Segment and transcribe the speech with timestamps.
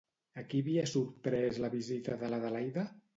[0.41, 2.87] A qui havia sorprès la visita de l'Adelaida?